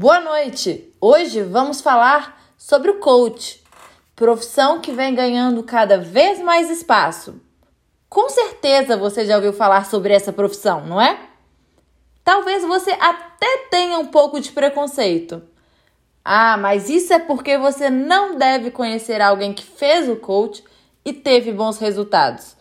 Boa 0.00 0.20
noite! 0.20 0.94
Hoje 1.00 1.42
vamos 1.42 1.80
falar 1.80 2.40
sobre 2.56 2.88
o 2.88 3.00
coach, 3.00 3.60
profissão 4.14 4.80
que 4.80 4.92
vem 4.92 5.12
ganhando 5.12 5.60
cada 5.64 5.98
vez 5.98 6.38
mais 6.38 6.70
espaço. 6.70 7.42
Com 8.08 8.28
certeza 8.28 8.96
você 8.96 9.26
já 9.26 9.34
ouviu 9.34 9.52
falar 9.52 9.86
sobre 9.86 10.14
essa 10.14 10.32
profissão, 10.32 10.86
não 10.86 11.00
é? 11.00 11.18
Talvez 12.22 12.62
você 12.62 12.92
até 12.92 13.66
tenha 13.72 13.98
um 13.98 14.06
pouco 14.06 14.38
de 14.38 14.52
preconceito. 14.52 15.42
Ah, 16.24 16.56
mas 16.56 16.88
isso 16.88 17.12
é 17.12 17.18
porque 17.18 17.58
você 17.58 17.90
não 17.90 18.38
deve 18.38 18.70
conhecer 18.70 19.20
alguém 19.20 19.52
que 19.52 19.64
fez 19.64 20.08
o 20.08 20.14
coach 20.14 20.62
e 21.04 21.12
teve 21.12 21.50
bons 21.50 21.76
resultados. 21.78 22.56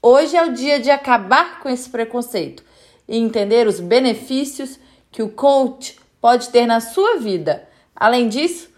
Hoje 0.00 0.36
é 0.36 0.44
o 0.44 0.52
dia 0.52 0.78
de 0.78 0.92
acabar 0.92 1.58
com 1.58 1.68
esse 1.68 1.90
preconceito 1.90 2.62
e 3.08 3.18
entender 3.18 3.66
os 3.66 3.80
benefícios 3.80 4.78
que 5.10 5.24
o 5.24 5.28
coach 5.28 6.00
pode 6.22 6.50
ter 6.50 6.66
na 6.66 6.80
sua 6.80 7.16
vida. 7.16 7.68
Além 7.96 8.28
disso, 8.28 8.70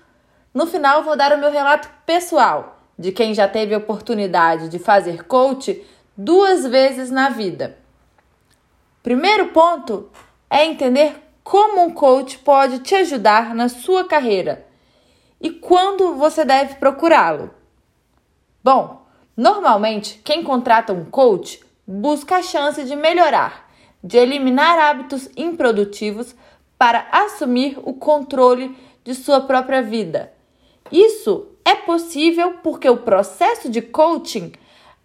no 0.52 0.66
final 0.66 1.04
vou 1.04 1.14
dar 1.14 1.34
o 1.34 1.38
meu 1.38 1.52
relato 1.52 1.90
pessoal 2.06 2.80
de 2.98 3.12
quem 3.12 3.34
já 3.34 3.46
teve 3.46 3.74
a 3.74 3.78
oportunidade 3.78 4.70
de 4.70 4.78
fazer 4.78 5.26
coach 5.26 5.84
duas 6.16 6.66
vezes 6.66 7.10
na 7.10 7.28
vida. 7.28 7.76
Primeiro 9.02 9.48
ponto 9.48 10.08
é 10.48 10.64
entender 10.64 11.22
como 11.42 11.82
um 11.82 11.92
coach 11.92 12.38
pode 12.38 12.78
te 12.78 12.94
ajudar 12.94 13.54
na 13.54 13.68
sua 13.68 14.04
carreira 14.08 14.66
e 15.38 15.50
quando 15.50 16.14
você 16.14 16.46
deve 16.46 16.76
procurá-lo. 16.76 17.50
Bom, 18.62 19.04
normalmente 19.36 20.18
quem 20.24 20.42
contrata 20.42 20.94
um 20.94 21.04
coach 21.04 21.60
busca 21.86 22.36
a 22.36 22.42
chance 22.42 22.82
de 22.84 22.96
melhorar, 22.96 23.68
de 24.02 24.16
eliminar 24.16 24.78
hábitos 24.78 25.28
improdutivos 25.36 26.34
para 26.78 27.06
assumir 27.12 27.78
o 27.82 27.92
controle 27.92 28.76
de 29.04 29.14
sua 29.14 29.40
própria 29.40 29.82
vida. 29.82 30.32
Isso 30.90 31.46
é 31.64 31.74
possível 31.74 32.54
porque 32.62 32.88
o 32.88 32.98
processo 32.98 33.68
de 33.68 33.80
coaching 33.80 34.52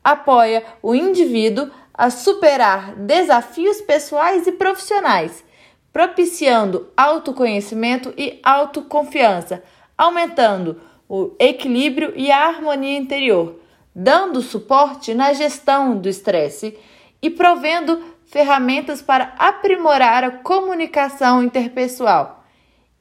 apoia 0.03 0.63
o 0.81 0.95
indivíduo 0.95 1.69
a 1.93 2.09
superar 2.09 2.95
desafios 2.95 3.81
pessoais 3.81 4.47
e 4.47 4.53
profissionais, 4.53 5.43
propiciando 5.91 6.87
autoconhecimento 6.95 8.13
e 8.17 8.39
autoconfiança, 8.43 9.63
aumentando 9.97 10.81
o 11.09 11.31
equilíbrio 11.39 12.13
e 12.15 12.31
a 12.31 12.47
harmonia 12.47 12.97
interior, 12.97 13.59
dando 13.93 14.41
suporte 14.41 15.13
na 15.13 15.33
gestão 15.33 15.97
do 15.97 16.07
estresse 16.07 16.77
e 17.21 17.29
provendo 17.29 18.01
ferramentas 18.29 19.01
para 19.01 19.33
aprimorar 19.37 20.23
a 20.23 20.31
comunicação 20.31 21.43
interpessoal. 21.43 22.43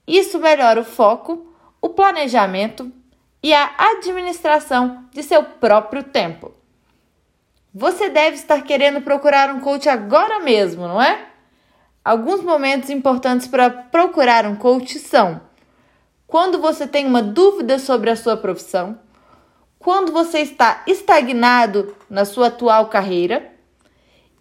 Isso 0.07 0.39
melhora 0.39 0.81
o 0.81 0.84
foco, 0.84 1.47
o 1.81 1.91
planejamento 1.91 2.91
e 3.43 3.53
a 3.53 3.71
administração 3.79 5.05
de 5.12 5.23
seu 5.23 5.45
próprio 5.45 6.03
tempo. 6.03 6.53
Você 7.75 8.09
deve 8.09 8.37
estar 8.37 8.62
querendo 8.62 9.03
procurar 9.03 9.55
um 9.55 9.61
coach 9.61 9.89
agora 9.89 10.41
mesmo, 10.41 10.89
não 10.89 11.01
é? 11.01 11.27
Alguns 12.03 12.43
momentos 12.43 12.89
importantes 12.89 13.47
para 13.47 13.69
procurar 13.69 14.47
um 14.47 14.56
coach 14.56 14.99
são: 14.99 15.43
quando 16.27 16.59
você 16.59 16.87
tem 16.87 17.06
uma 17.06 17.23
dúvida 17.23 17.79
sobre 17.79 18.09
a 18.09 18.17
sua 18.17 18.37
profissão, 18.37 18.99
quando 19.79 20.11
você 20.11 20.41
está 20.41 20.83
estagnado 20.87 21.95
na 22.09 22.25
sua 22.25 22.47
atual 22.47 22.87
carreira 22.87 23.58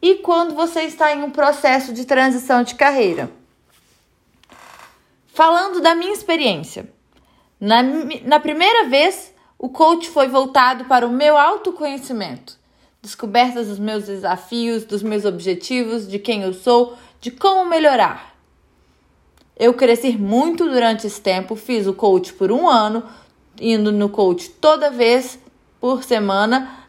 e 0.01 0.15
quando 0.15 0.53
você 0.53 0.81
está 0.81 1.13
em 1.13 1.23
um 1.23 1.31
processo 1.31 1.93
de 1.93 2.05
transição 2.05 2.63
de 2.63 2.75
carreira. 2.75 3.31
Falando 5.27 5.81
da 5.81 5.95
minha 5.95 6.13
experiência, 6.13 6.91
na, 7.59 7.81
na 8.23 8.39
primeira 8.39 8.87
vez 8.87 9.33
o 9.57 9.69
coach 9.69 10.09
foi 10.09 10.27
voltado 10.27 10.85
para 10.85 11.05
o 11.05 11.11
meu 11.11 11.37
autoconhecimento, 11.37 12.57
descobertas 13.01 13.67
dos 13.67 13.79
meus 13.79 14.05
desafios, 14.05 14.85
dos 14.85 15.01
meus 15.01 15.25
objetivos, 15.25 16.07
de 16.07 16.19
quem 16.19 16.43
eu 16.43 16.53
sou, 16.53 16.95
de 17.19 17.31
como 17.31 17.69
melhorar. 17.69 18.35
Eu 19.55 19.73
cresci 19.73 20.15
muito 20.15 20.69
durante 20.69 21.07
esse 21.07 21.19
tempo, 21.19 21.55
fiz 21.55 21.87
o 21.87 21.93
coach 21.93 22.33
por 22.33 22.51
um 22.51 22.67
ano, 22.67 23.03
indo 23.59 23.91
no 23.91 24.09
coach 24.09 24.49
toda 24.49 24.91
vez 24.91 25.39
por 25.79 26.03
semana, 26.03 26.86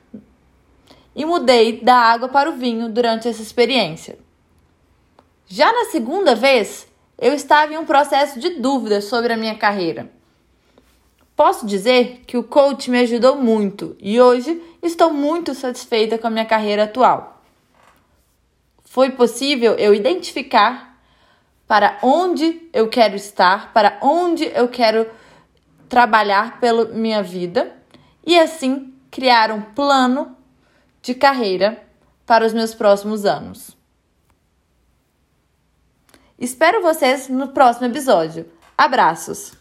e 1.18 1.24
mudei 1.24 1.80
da 1.80 1.96
água 1.96 2.28
para 2.28 2.48
o 2.48 2.52
vinho 2.54 2.88
durante 2.88 3.26
essa 3.26 3.42
experiência. 3.42 4.16
Já 5.48 5.72
na 5.72 5.86
segunda 5.86 6.36
vez, 6.36 6.86
eu 7.20 7.34
estava 7.34 7.74
em 7.74 7.76
um 7.76 7.84
processo 7.84 8.38
de 8.38 8.50
dúvida 8.50 9.00
sobre 9.00 9.32
a 9.32 9.36
minha 9.36 9.56
carreira. 9.56 10.08
Posso 11.34 11.66
dizer 11.66 12.22
que 12.24 12.36
o 12.36 12.44
coach 12.44 12.88
me 12.88 13.00
ajudou 13.00 13.34
muito 13.34 13.96
e 14.00 14.20
hoje 14.20 14.62
estou 14.80 15.12
muito 15.12 15.56
satisfeita 15.56 16.16
com 16.18 16.28
a 16.28 16.30
minha 16.30 16.44
carreira 16.44 16.84
atual. 16.84 17.42
Foi 18.84 19.10
possível 19.10 19.74
eu 19.74 19.92
identificar 19.92 21.00
para 21.66 21.98
onde 22.00 22.62
eu 22.72 22.88
quero 22.88 23.16
estar, 23.16 23.72
para 23.72 23.98
onde 24.00 24.44
eu 24.54 24.68
quero 24.68 25.10
trabalhar 25.88 26.60
pela 26.60 26.84
minha 26.84 27.24
vida 27.24 27.76
e 28.24 28.38
assim 28.38 28.94
criar 29.10 29.50
um 29.50 29.62
plano 29.62 30.38
de 31.08 31.14
carreira 31.14 31.82
para 32.26 32.44
os 32.44 32.52
meus 32.52 32.74
próximos 32.74 33.24
anos. 33.24 33.74
Espero 36.38 36.82
vocês 36.82 37.30
no 37.30 37.48
próximo 37.48 37.86
episódio. 37.86 38.46
Abraços! 38.76 39.57